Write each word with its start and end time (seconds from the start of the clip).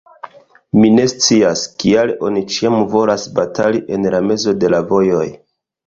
Mi 0.77 0.89
ne 0.93 1.05
scias, 1.11 1.67
kial 1.85 2.15
oni 2.29 2.45
ĉiam 2.55 2.81
volas 2.97 3.29
batali 3.39 3.87
en 3.99 4.13
la 4.17 4.27
mezo 4.33 4.59
de 4.65 4.77
la 4.77 4.85
vojoj. 4.93 5.27